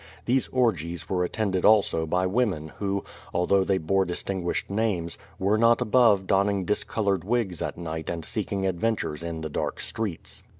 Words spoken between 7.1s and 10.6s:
wigs at night and seeking adventures in the dark streets.